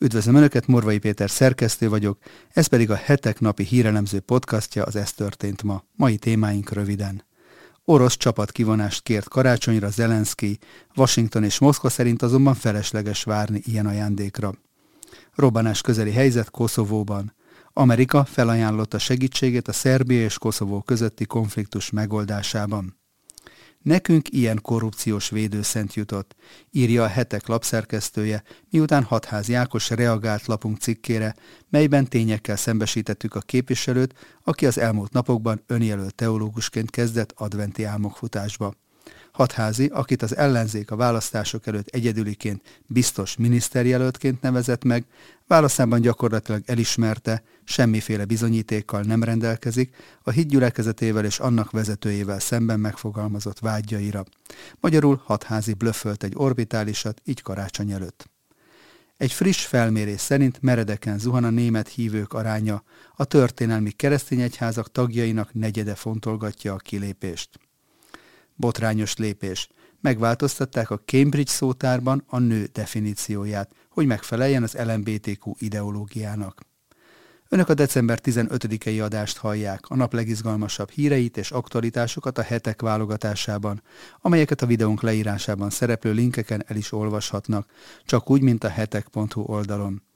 [0.00, 5.12] Üdvözlöm Önöket, Morvai Péter szerkesztő vagyok, ez pedig a hetek napi hírelemző podcastja, az Ez
[5.12, 5.82] történt ma.
[5.96, 7.24] Mai témáink röviden.
[7.84, 10.58] Orosz csapat kivonást kért karácsonyra Zelenszky,
[10.96, 14.54] Washington és Moszkva szerint azonban felesleges várni ilyen ajándékra.
[15.34, 17.34] Robbanás közeli helyzet Koszovóban.
[17.72, 22.97] Amerika felajánlotta segítségét a Szerbia és Koszovó közötti konfliktus megoldásában.
[23.82, 26.34] Nekünk ilyen korrupciós védőszent jutott,
[26.70, 31.34] írja a hetek lapszerkesztője, miután Hatház Jákos reagált lapunk cikkére,
[31.68, 34.14] melyben tényekkel szembesítettük a képviselőt,
[34.44, 38.74] aki az elmúlt napokban önjelölt teológusként kezdett adventi álmokfutásba.
[39.38, 45.04] Hatházi, akit az ellenzék a választások előtt egyedüliként biztos miniszterjelöltként nevezett meg,
[45.46, 54.24] válaszában gyakorlatilag elismerte, semmiféle bizonyítékkal nem rendelkezik a hídgyülekezetével és annak vezetőjével szemben megfogalmazott vágyaira.
[54.80, 58.30] Magyarul hatházi blöffölt egy orbitálisat, így karácsony előtt.
[59.16, 62.82] Egy friss felmérés szerint meredeken zuhan a német hívők aránya,
[63.16, 67.67] a történelmi keresztény egyházak tagjainak negyede fontolgatja a kilépést.
[68.58, 69.68] Botrányos lépés.
[70.00, 76.60] Megváltoztatták a Cambridge szótárban a nő definícióját, hogy megfeleljen az LMBTQ ideológiának.
[77.48, 83.82] Önök a december 15-i adást hallják, a nap legizgalmasabb híreit és aktualitásokat a hetek válogatásában,
[84.20, 87.70] amelyeket a videónk leírásában szereplő linkeken el is olvashatnak,
[88.04, 90.07] csak úgy, mint a hetek.hu oldalon.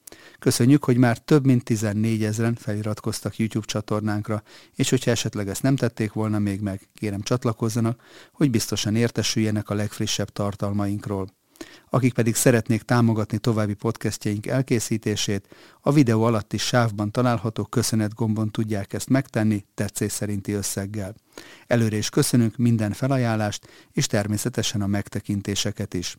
[0.42, 4.42] Köszönjük, hogy már több mint 14 ezeren feliratkoztak YouTube csatornánkra,
[4.74, 9.74] és hogyha esetleg ezt nem tették volna még meg, kérem csatlakozzanak, hogy biztosan értesüljenek a
[9.74, 11.28] legfrissebb tartalmainkról.
[11.90, 15.48] Akik pedig szeretnék támogatni további podcastjaink elkészítését,
[15.80, 21.14] a videó alatti sávban található köszönet gombon tudják ezt megtenni tetszés szerinti összeggel.
[21.66, 26.16] Előre is köszönünk minden felajánlást, és természetesen a megtekintéseket is.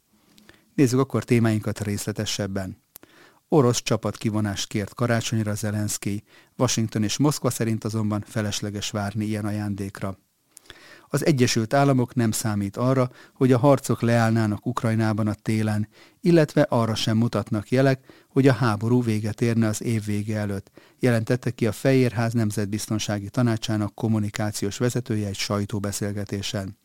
[0.75, 2.82] Nézzük akkor témáinkat részletesebben.
[3.53, 6.23] Orosz csapat kivonást kért karácsonyra Zelenszky,
[6.57, 10.17] Washington és Moszkva szerint azonban felesleges várni ilyen ajándékra.
[11.07, 15.87] Az Egyesült Államok nem számít arra, hogy a harcok leállnának Ukrajnában a télen,
[16.21, 21.51] illetve arra sem mutatnak jelek, hogy a háború véget érne az év vége előtt, jelentette
[21.51, 26.77] ki a Fehérház Nemzetbiztonsági Tanácsának kommunikációs vezetője egy sajtóbeszélgetésen.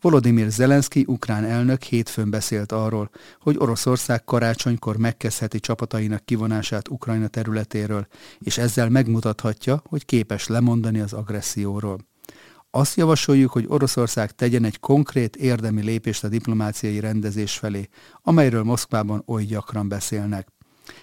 [0.00, 8.06] Volodymyr Zelenszky ukrán elnök hétfőn beszélt arról, hogy Oroszország karácsonykor megkezdheti csapatainak kivonását Ukrajna területéről,
[8.38, 11.98] és ezzel megmutathatja, hogy képes lemondani az agresszióról.
[12.70, 17.88] Azt javasoljuk, hogy Oroszország tegyen egy konkrét érdemi lépést a diplomáciai rendezés felé,
[18.22, 20.48] amelyről Moszkvában oly gyakran beszélnek.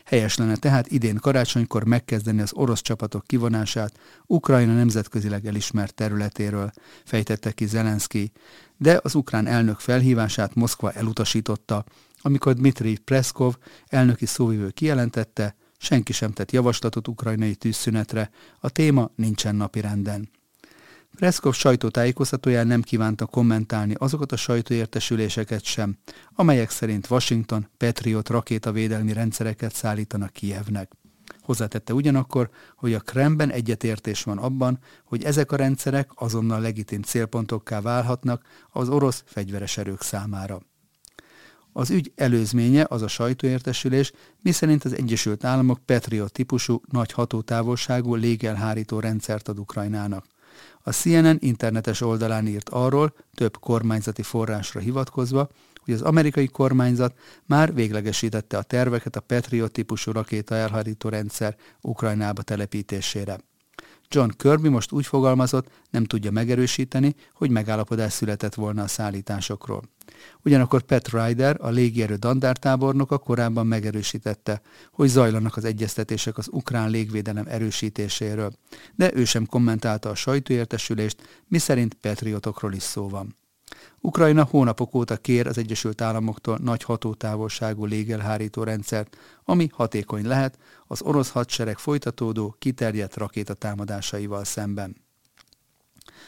[0.05, 6.71] Helyes lenne tehát idén karácsonykor megkezdeni az orosz csapatok kivonását Ukrajna nemzetközileg elismert területéről,
[7.05, 8.31] fejtette ki Zelenszky,
[8.77, 11.85] de az ukrán elnök felhívását Moszkva elutasította,
[12.21, 13.55] amikor Dmitri Preskov
[13.87, 18.29] elnöki szóvivő kijelentette, senki sem tett javaslatot ukrajnai tűzszünetre,
[18.59, 20.29] a téma nincsen napirenden.
[21.15, 25.97] Preszkov sajtótájékoztatóján nem kívánta kommentálni azokat a sajtóértesüléseket sem,
[26.33, 30.91] amelyek szerint Washington Patriot rakétavédelmi rendszereket szállítanak Kijevnek.
[31.41, 37.81] Hozzátette ugyanakkor, hogy a Kremben egyetértés van abban, hogy ezek a rendszerek azonnal legitim célpontokká
[37.81, 40.61] válhatnak az orosz fegyveres erők számára.
[41.73, 44.11] Az ügy előzménye az a sajtóértesülés,
[44.41, 50.25] miszerint az Egyesült Államok Patriot típusú nagy hatótávolságú légelhárító rendszert ad Ukrajnának.
[50.81, 55.49] A CNN internetes oldalán írt arról, több kormányzati forrásra hivatkozva,
[55.83, 62.41] hogy az amerikai kormányzat már véglegesítette a terveket a Patriot típusú rakéta elhárító rendszer Ukrajnába
[62.41, 63.39] telepítésére.
[64.07, 69.83] John Kirby most úgy fogalmazott, nem tudja megerősíteni, hogy megállapodás született volna a szállításokról.
[70.43, 74.61] Ugyanakkor Pat Ryder, a légierő dandártábornoka korábban megerősítette,
[74.91, 78.51] hogy zajlanak az egyeztetések az ukrán légvédelem erősítéséről,
[78.95, 83.37] de ő sem kommentálta a sajtóértesülést, miszerint patriotokról is szó van.
[83.99, 90.57] Ukrajna hónapok óta kér az Egyesült Államoktól nagy hatótávolságú légelhárító rendszert, ami hatékony lehet
[90.87, 94.95] az orosz hadsereg folytatódó, kiterjedt rakétatámadásaival szemben.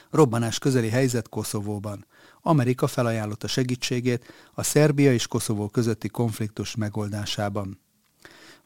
[0.09, 2.05] Robbanás közeli helyzet Koszovóban.
[2.41, 7.79] Amerika felajánlotta segítségét a Szerbia és Koszovó közötti konfliktus megoldásában.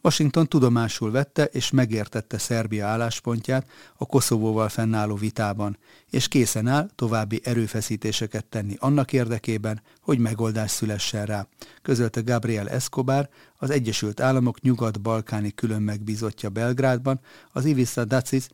[0.05, 3.67] Washington tudomásul vette és megértette Szerbia álláspontját
[3.97, 5.77] a Koszovóval fennálló vitában,
[6.09, 11.47] és készen áll további erőfeszítéseket tenni annak érdekében, hogy megoldás szülessen rá,
[11.81, 17.19] közölte Gabriel Escobar, az Egyesült Államok nyugat-balkáni külön megbízottja Belgrádban
[17.51, 18.47] az Ivica Dacis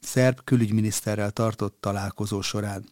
[0.00, 2.84] szerb külügyminiszterrel tartott találkozó során.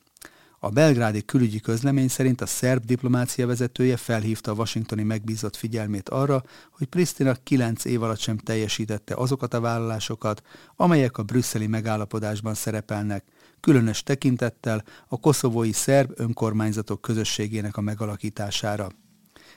[0.58, 6.42] A belgrádi külügyi közlemény szerint a szerb diplomácia vezetője felhívta a washingtoni megbízott figyelmét arra,
[6.70, 10.42] hogy Pristina kilenc év alatt sem teljesítette azokat a vállalásokat,
[10.76, 13.24] amelyek a brüsszeli megállapodásban szerepelnek,
[13.60, 18.88] különös tekintettel a koszovói szerb önkormányzatok közösségének a megalakítására.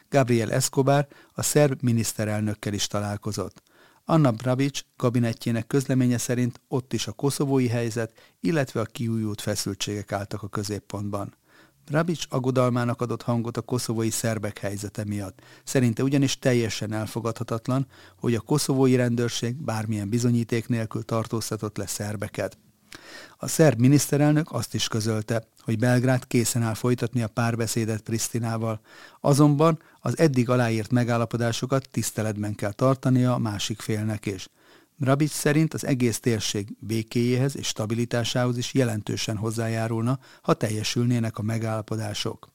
[0.10, 3.62] Gabriel Escobar a szerb miniszterelnökkel is találkozott.
[4.10, 10.44] Anna Bravics kabinettjének közleménye szerint ott is a koszovói helyzet, illetve a kiújult feszültségek álltak
[10.44, 11.36] a középpontban.
[11.86, 15.42] Brabics aggodalmának adott hangot a koszovói szerbek helyzete miatt.
[15.64, 17.88] Szerinte ugyanis teljesen elfogadhatatlan,
[18.20, 22.58] hogy a koszovói rendőrség bármilyen bizonyíték nélkül tartóztatott le szerbeket.
[23.38, 28.82] A szerb miniszterelnök azt is közölte, hogy Belgrád készen áll folytatni a párbeszédet Pristinával,
[29.20, 34.50] azonban az eddig aláírt megállapodásokat tiszteletben kell tartania a másik félnek is.
[34.96, 42.50] Brabic szerint az egész térség békéjéhez és stabilitásához is jelentősen hozzájárulna, ha teljesülnének a megállapodások.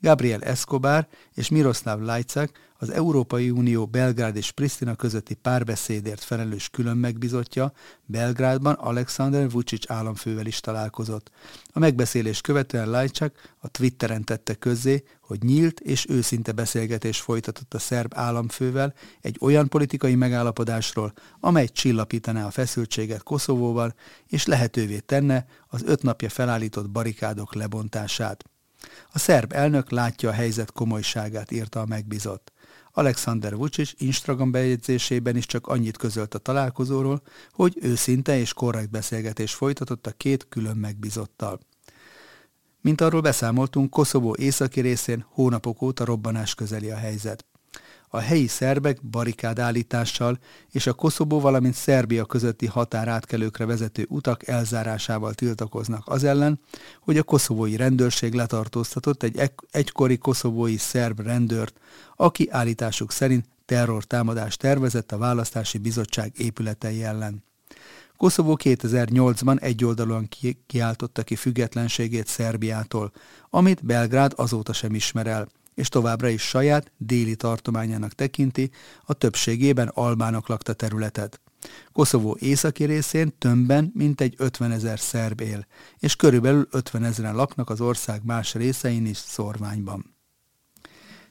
[0.00, 2.50] Gabriel Escobar és Miroslav Lajcak
[2.82, 7.72] az Európai Unió Belgrád és Pristina közötti párbeszédért felelős külön megbizotja
[8.04, 11.30] Belgrádban Alexander Vucic államfővel is találkozott.
[11.72, 17.78] A megbeszélés követően Lajcsak a Twitteren tette közzé, hogy nyílt és őszinte beszélgetés folytatott a
[17.78, 23.94] szerb államfővel egy olyan politikai megállapodásról, amely csillapítaná a feszültséget Koszovóval,
[24.26, 28.44] és lehetővé tenne az öt napja felállított barikádok lebontását.
[29.12, 32.52] A szerb elnök látja a helyzet komolyságát, írta a megbízott.
[32.92, 39.54] Alexander Vucic Instagram bejegyzésében is csak annyit közölt a találkozóról, hogy őszinte és korrekt beszélgetés
[39.54, 41.60] folytatott a két külön megbízottal.
[42.80, 47.46] Mint arról beszámoltunk, Koszovó északi részén hónapok óta robbanás közeli a helyzet
[48.14, 50.38] a helyi szerbek barikádállítással
[50.70, 56.60] és a Koszobó, valamint Szerbia közötti határátkelőkre vezető utak elzárásával tiltakoznak az ellen,
[57.00, 61.78] hogy a koszovói rendőrség letartóztatott egy egykori koszovói szerb rendőrt,
[62.16, 67.44] aki állításuk szerint terrortámadást tervezett a választási bizottság épületei ellen.
[68.16, 70.28] Koszovó 2008-ban egyoldalúan
[70.66, 73.12] kiáltotta ki függetlenségét Szerbiától,
[73.50, 78.70] amit Belgrád azóta sem ismer el– és továbbra is saját déli tartományának tekinti
[79.04, 81.40] a többségében albánok lakta területet.
[81.92, 85.66] Koszovó északi részén tömbben mintegy 50 ezer szerb él,
[85.98, 90.16] és körülbelül 50 ezeren laknak az ország más részein is szorványban.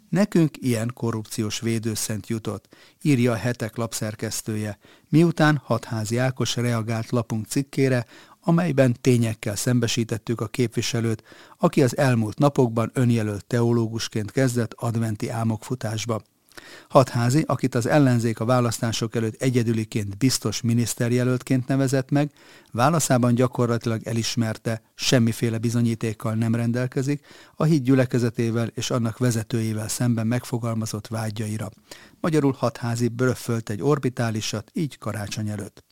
[0.10, 4.78] Nekünk ilyen korrupciós védőszent jutott, írja a hetek lapszerkesztője,
[5.10, 8.06] miután hatházi Ákos reagált lapunk cikkére,
[8.42, 11.24] amelyben tényekkel szembesítettük a képviselőt,
[11.58, 16.22] aki az elmúlt napokban önjelölt teológusként kezdett adventi álmokfutásba.
[16.90, 22.32] Hatházi, akit az ellenzék a választások előtt egyedüliként biztos miniszterjelöltként nevezett meg,
[22.72, 31.08] válaszában gyakorlatilag elismerte, semmiféle bizonyítékkal nem rendelkezik a híd gyülekezetével és annak vezetőjével szemben megfogalmazott
[31.08, 31.70] vágyaira.
[32.20, 35.84] Magyarul hatházi böröfölt egy orbitálisat, így karácsony előtt.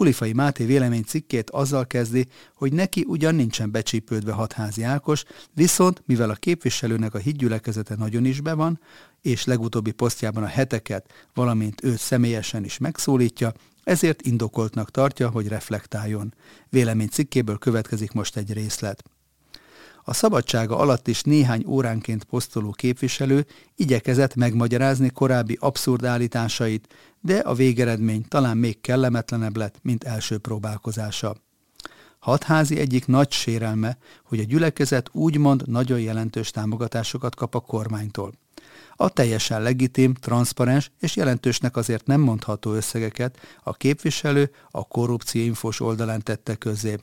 [0.00, 5.24] Kulifai Máté vélemény cikkét azzal kezdi, hogy neki ugyan nincsen becsípődve hatházi Ákos,
[5.54, 8.80] viszont mivel a képviselőnek a hídgyülekezete nagyon is be van,
[9.22, 13.52] és legutóbbi posztjában a heteket, valamint őt személyesen is megszólítja,
[13.84, 16.34] ezért indokoltnak tartja, hogy reflektáljon.
[16.68, 19.02] Vélemény cikkéből következik most egy részlet.
[20.10, 23.46] A szabadsága alatt is néhány óránként posztoló képviselő
[23.76, 31.36] igyekezett megmagyarázni korábbi abszurd állításait, de a végeredmény talán még kellemetlenebb lett, mint első próbálkozása.
[32.18, 38.32] Hatházi egyik nagy sérelme, hogy a gyülekezet úgymond nagyon jelentős támogatásokat kap a kormánytól.
[38.94, 46.22] A teljesen legitim, transzparens és jelentősnek azért nem mondható összegeket a képviselő a korrupcióinfos oldalán
[46.22, 46.96] tette közé.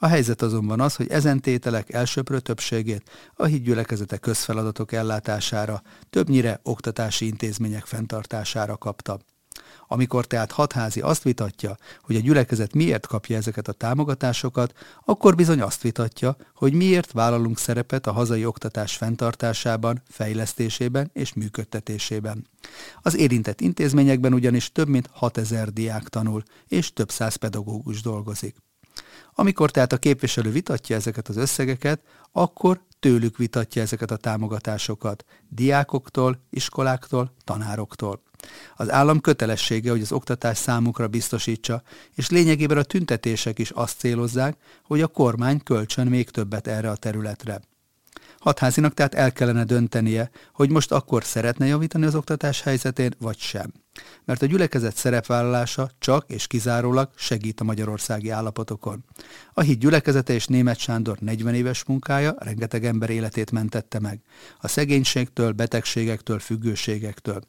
[0.00, 7.26] A helyzet azonban az, hogy ezen tételek elsőprő többségét a hídgyülekezete közfeladatok ellátására, többnyire oktatási
[7.26, 9.18] intézmények fenntartására kapta.
[9.86, 14.72] Amikor tehát hatházi azt vitatja, hogy a gyülekezet miért kapja ezeket a támogatásokat,
[15.04, 22.46] akkor bizony azt vitatja, hogy miért vállalunk szerepet a hazai oktatás fenntartásában, fejlesztésében és működtetésében.
[23.02, 28.56] Az érintett intézményekben ugyanis több mint 6000 diák tanul, és több száz pedagógus dolgozik.
[29.34, 32.00] Amikor tehát a képviselő vitatja ezeket az összegeket,
[32.32, 38.22] akkor tőlük vitatja ezeket a támogatásokat, diákoktól, iskoláktól, tanároktól.
[38.76, 41.82] Az állam kötelessége, hogy az oktatás számukra biztosítsa,
[42.14, 46.96] és lényegében a tüntetések is azt célozzák, hogy a kormány kölcsön még többet erre a
[46.96, 47.60] területre.
[48.38, 53.72] Hatházinak tehát el kellene döntenie, hogy most akkor szeretne javítani az oktatás helyzetén, vagy sem.
[54.24, 59.04] Mert a gyülekezet szerepvállalása csak és kizárólag segít a magyarországi állapotokon.
[59.52, 64.20] A híd gyülekezete és német Sándor 40 éves munkája rengeteg ember életét mentette meg.
[64.58, 67.40] A szegénységtől, betegségektől, függőségektől.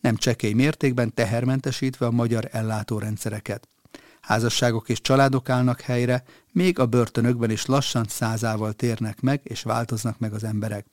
[0.00, 3.68] Nem csekély mértékben tehermentesítve a magyar ellátórendszereket.
[4.28, 10.18] Házasságok és családok állnak helyre, még a börtönökben is lassan százával térnek meg és változnak
[10.18, 10.86] meg az emberek.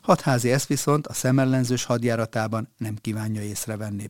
[0.00, 4.06] Hatházi ezt viszont a szemellenzős hadjáratában nem kívánja észrevenni.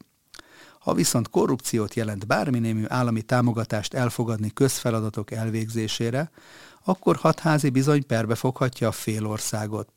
[0.78, 6.30] Ha viszont korrupciót jelent bárminémű állami támogatást elfogadni közfeladatok elvégzésére,
[6.84, 9.92] akkor hatházi bizony perbe foghatja a fél országot.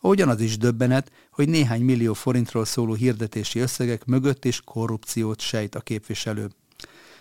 [0.00, 5.74] Ahogyan az is döbbenet, hogy néhány millió forintról szóló hirdetési összegek mögött is korrupciót sejt
[5.74, 6.48] a képviselő.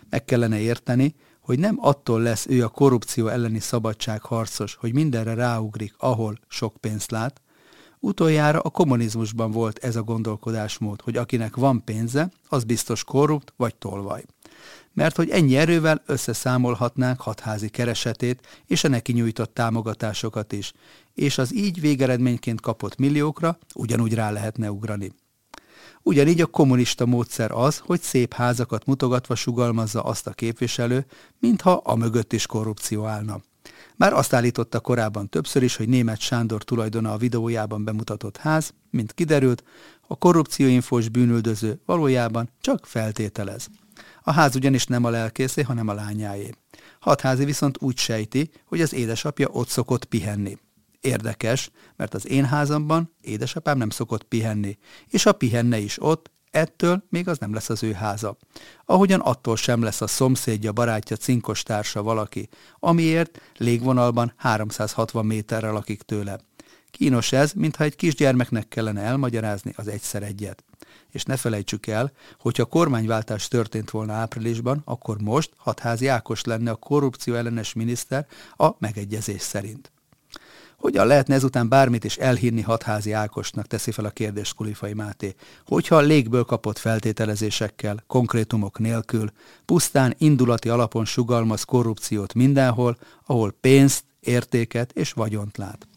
[0.10, 1.16] Meg kellene érteni,
[1.48, 7.12] hogy nem attól lesz ő a korrupció elleni szabadságharcos, hogy mindenre ráugrik, ahol sok pénzt
[7.12, 7.42] lát.
[8.00, 13.76] Utoljára a kommunizmusban volt ez a gondolkodásmód, hogy akinek van pénze, az biztos korrupt vagy
[13.76, 14.24] tolvaj.
[14.94, 20.74] Mert hogy ennyi erővel összeszámolhatnánk hatházi keresetét és a neki nyújtott támogatásokat is,
[21.14, 25.12] és az így végeredményként kapott milliókra ugyanúgy rá lehetne ugrani.
[26.08, 31.06] Ugyanígy a kommunista módszer az, hogy szép házakat mutogatva sugalmazza azt a képviselő,
[31.40, 33.42] mintha a mögött is korrupció állna.
[33.96, 39.14] Már azt állította korábban többször is, hogy német Sándor tulajdona a videójában bemutatott ház, mint
[39.14, 39.64] kiderült,
[40.08, 43.68] a korrupcióinfós bűnüldöző valójában csak feltételez.
[44.22, 46.50] A ház ugyanis nem a lelkészé, hanem a lányáé.
[47.00, 50.58] Hatházi viszont úgy sejti, hogy az édesapja ott szokott pihenni.
[51.02, 54.78] Érdekes, mert az én házamban édesapám nem szokott pihenni,
[55.08, 58.38] és ha pihenne is ott, ettől még az nem lesz az ő háza.
[58.86, 62.50] Ahogyan attól sem lesz a szomszédja, barátja, cinkos társa valaki,
[62.80, 66.40] amiért légvonalban 360 méterrel lakik tőle.
[66.92, 70.64] Kínos ez, mintha egy kisgyermeknek kellene elmagyarázni az egyszer egyet.
[71.12, 76.76] És ne felejtsük el, hogyha kormányváltás történt volna áprilisban, akkor most hatházi Ákos lenne a
[76.76, 79.92] korrupció ellenes miniszter a megegyezés szerint.
[80.78, 85.36] Hogyan lehetne ezután bármit is elhinni hatházi Ákosnak, teszi fel a kérdést Kulifai Máté.
[85.66, 89.32] Hogyha a légből kapott feltételezésekkel, konkrétumok nélkül,
[89.66, 95.88] pusztán indulati alapon sugalmaz korrupciót mindenhol, ahol pénzt, értéket és vagyont lát.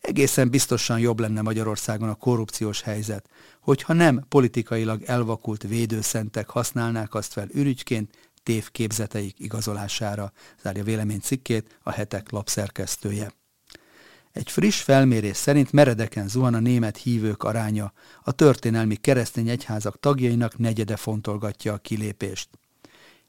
[0.00, 3.28] Egészen biztosan jobb lenne Magyarországon a korrupciós helyzet,
[3.60, 10.32] hogyha nem politikailag elvakult védőszentek használnák azt fel ürügyként tévképzeteik igazolására,
[10.62, 13.39] zárja vélemény cikkét a hetek lapszerkesztője.
[14.32, 20.58] Egy friss felmérés szerint meredeken zuhan a német hívők aránya, a történelmi keresztény egyházak tagjainak
[20.58, 22.48] negyede fontolgatja a kilépést.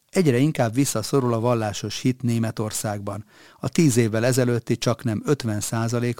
[0.10, 3.26] Egyre inkább visszaszorul a vallásos hit Németországban.
[3.60, 5.62] A tíz évvel ezelőtti csak nem 50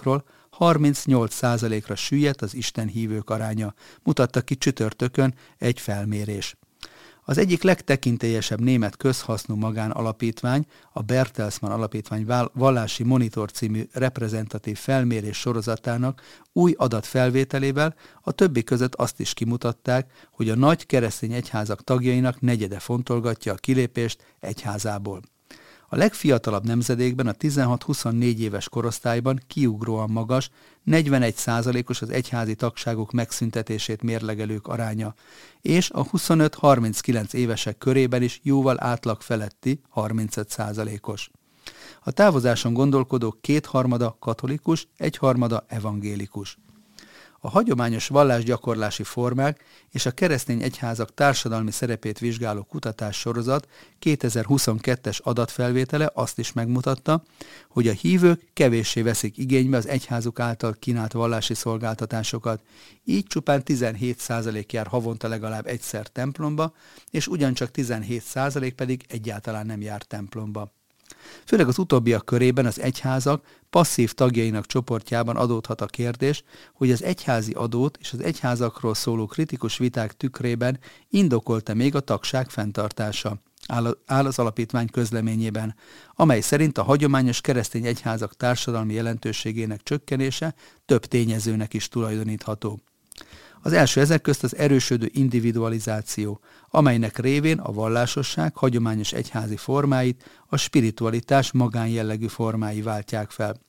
[0.02, 1.40] ról 38
[1.86, 6.56] ra süllyedt az Isten hívők aránya, mutatta ki csütörtökön egy felmérés.
[7.24, 16.22] Az egyik legtekintélyesebb német közhasznú magánalapítvány, a Bertelsmann Alapítvány Vallási Monitor című reprezentatív felmérés sorozatának
[16.52, 22.78] új adatfelvételével a többi között azt is kimutatták, hogy a nagy keresztény egyházak tagjainak negyede
[22.78, 25.22] fontolgatja a kilépést egyházából.
[25.92, 30.50] A legfiatalabb nemzedékben a 16-24 éves korosztályban kiugróan magas,
[30.86, 35.14] 41%-os az egyházi tagságok megszüntetését mérlegelők aránya,
[35.60, 41.30] és a 25-39 évesek körében is jóval átlag feletti 35%-os.
[42.00, 46.58] A távozáson gondolkodók kétharmada katolikus, egyharmada evangélikus
[47.44, 53.68] a hagyományos vallásgyakorlási formák és a keresztény egyházak társadalmi szerepét vizsgáló kutatás sorozat
[54.00, 57.22] 2022-es adatfelvétele azt is megmutatta,
[57.68, 62.62] hogy a hívők kevéssé veszik igénybe az egyházuk által kínált vallási szolgáltatásokat,
[63.04, 66.74] így csupán 17% jár havonta legalább egyszer templomba,
[67.10, 70.72] és ugyancsak 17% pedig egyáltalán nem jár templomba.
[71.46, 76.42] Főleg az utóbbiak körében az egyházak passzív tagjainak csoportjában adódhat a kérdés,
[76.72, 80.78] hogy az egyházi adót és az egyházakról szóló kritikus viták tükrében
[81.08, 83.42] indokolta még a tagság fenntartása
[84.06, 85.74] áll az alapítvány közleményében,
[86.14, 90.54] amely szerint a hagyományos keresztény egyházak társadalmi jelentőségének csökkenése
[90.84, 92.80] több tényezőnek is tulajdonítható.
[93.64, 96.40] Az első ezek közt az erősödő individualizáció,
[96.70, 103.60] amelynek révén a vallásosság hagyományos egyházi formáit a spiritualitás magánjellegű formái váltják fel.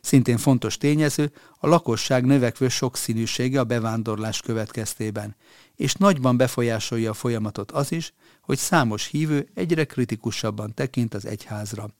[0.00, 5.36] Szintén fontos tényező a lakosság növekvő sokszínűsége a bevándorlás következtében,
[5.76, 11.90] és nagyban befolyásolja a folyamatot az is, hogy számos hívő egyre kritikusabban tekint az egyházra.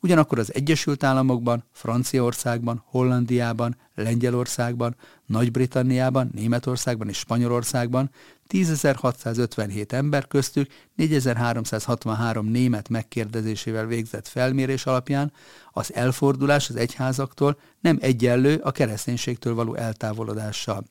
[0.00, 4.96] Ugyanakkor az Egyesült Államokban, Franciaországban, Hollandiában, Lengyelországban,
[5.26, 8.10] Nagy-Britanniában, Németországban és Spanyolországban
[8.48, 15.32] 10.657 ember köztük 4.363 német megkérdezésével végzett felmérés alapján
[15.72, 20.84] az elfordulás az egyházaktól nem egyenlő a kereszténységtől való eltávolodással.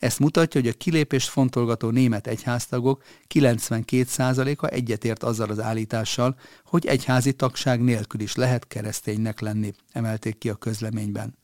[0.00, 3.02] Ezt mutatja, hogy a kilépést fontolgató német egyháztagok
[3.34, 10.48] 92%-a egyetért azzal az állítással, hogy egyházi tagság nélkül is lehet kereszténynek lenni, emelték ki
[10.48, 11.38] a közleményben.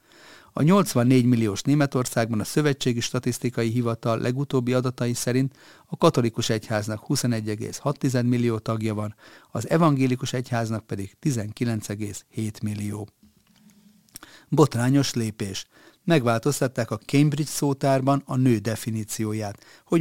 [0.52, 8.26] A 84 milliós Németországban a Szövetségi Statisztikai Hivatal legutóbbi adatai szerint a katolikus egyháznak 21,6
[8.26, 9.14] millió tagja van,
[9.50, 13.08] az evangélikus egyháznak pedig 19,7 millió.
[14.48, 15.66] Botrányos lépés
[16.06, 20.00] megváltoztatták a Cambridge szótárban a nő definícióját, hogy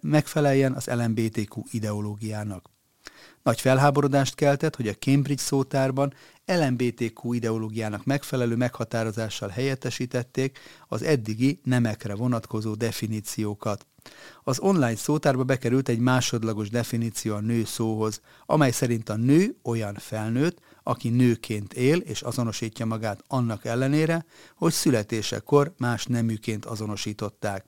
[0.00, 2.70] megfeleljen az LMBTQ ideológiának.
[3.42, 6.14] Nagy felháborodást keltett, hogy a Cambridge szótárban
[6.46, 13.86] LMBTQ ideológiának megfelelő meghatározással helyettesítették az eddigi nemekre vonatkozó definíciókat.
[14.42, 19.94] Az online szótárba bekerült egy másodlagos definíció a nő szóhoz, amely szerint a nő olyan
[19.94, 24.24] felnőtt, aki nőként él és azonosítja magát annak ellenére,
[24.56, 27.64] hogy születésekor más neműként azonosították.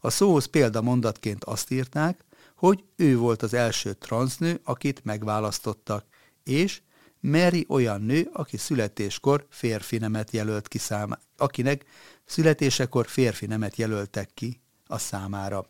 [0.00, 2.24] A szóhoz példamondatként azt írták,
[2.62, 6.04] hogy ő volt az első transznő, akit megválasztottak,
[6.44, 6.80] és
[7.20, 11.84] Mary olyan nő, aki születéskor férfi nemet jelölt ki számára, akinek
[12.24, 15.66] születésekor férfi nemet jelöltek ki a számára.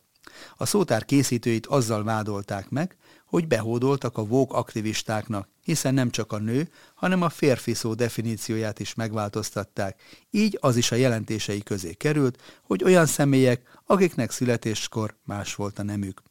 [0.57, 2.97] A szótár készítőit azzal vádolták meg,
[3.27, 8.81] hogy behódoltak a vók aktivistáknak, hiszen nem csak a nő, hanem a férfi szó definícióját
[8.81, 10.03] is megváltoztatták.
[10.31, 15.83] Így az is a jelentései közé került, hogy olyan személyek, akiknek születéskor más volt a
[15.83, 16.23] nemük.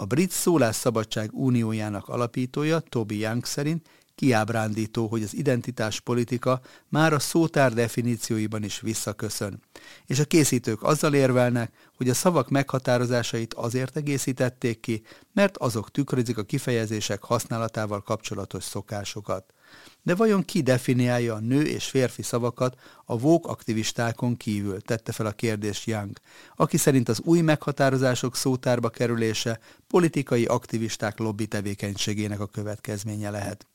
[0.00, 7.72] A Brit Szólásszabadság Uniójának alapítója Toby Young szerint kiábrándító, hogy az identitáspolitika már a szótár
[7.72, 9.62] definícióiban is visszaköszön.
[10.06, 15.02] És a készítők azzal érvelnek, hogy a szavak meghatározásait azért egészítették ki,
[15.32, 19.52] mert azok tükrözik a kifejezések használatával kapcsolatos szokásokat.
[20.02, 25.26] De vajon ki definiálja a nő és férfi szavakat a vók aktivistákon kívül, tette fel
[25.26, 26.16] a kérdést Young,
[26.56, 33.66] aki szerint az új meghatározások szótárba kerülése politikai aktivisták lobby tevékenységének a következménye lehet.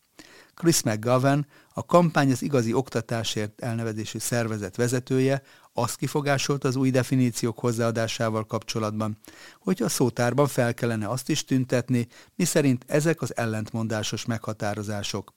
[0.56, 5.42] Chris McGovern, a kampány az igazi oktatásért elnevezésű szervezet vezetője,
[5.74, 9.18] azt kifogásolt az új definíciók hozzáadásával kapcsolatban,
[9.60, 15.34] hogy a szótárban fel kellene azt is tüntetni, miszerint ezek az ellentmondásos meghatározások.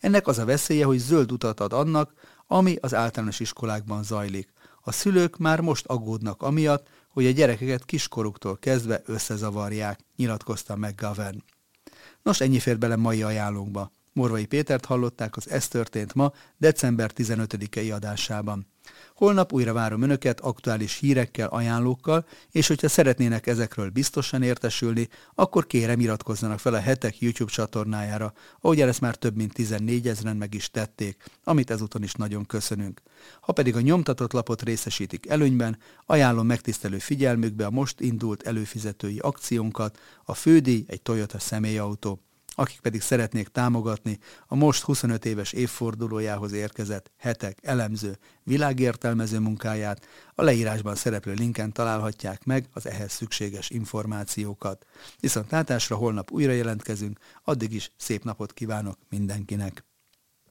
[0.00, 2.12] Ennek az a veszélye, hogy zöld utat ad annak,
[2.46, 4.52] ami az általános iskolákban zajlik.
[4.80, 11.44] A szülők már most aggódnak amiatt, hogy a gyerekeket kiskoruktól kezdve összezavarják, nyilatkozta McGovern.
[12.22, 13.90] Nos, ennyi fér bele mai ajánlónkba.
[14.12, 18.66] Morvai Pétert hallották az Ez történt ma, december 15-i adásában.
[19.14, 26.00] Holnap újra várom Önöket aktuális hírekkel, ajánlókkal, és hogyha szeretnének ezekről biztosan értesülni, akkor kérem
[26.00, 30.70] iratkozzanak fel a hetek YouTube csatornájára, ahogy ezt már több mint 14 ezeren meg is
[30.70, 33.02] tették, amit ezúton is nagyon köszönünk.
[33.40, 39.98] Ha pedig a nyomtatott lapot részesítik előnyben, ajánlom megtisztelő figyelmükbe a most indult előfizetői akciónkat,
[40.24, 42.22] a fődíj egy Toyota személyautó
[42.58, 50.42] akik pedig szeretnék támogatni a most 25 éves évfordulójához érkezett hetek elemző, világértelmező munkáját, a
[50.42, 54.86] leírásban szereplő linken találhatják meg az ehhez szükséges információkat.
[55.20, 59.87] Viszont látásra holnap újra jelentkezünk, addig is szép napot kívánok mindenkinek!